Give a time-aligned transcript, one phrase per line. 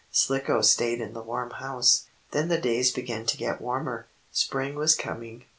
[0.09, 2.07] Slicko stayed in the warm house.
[2.31, 4.07] Then the days began to get warmer.
[4.31, 5.43] Spring was coming.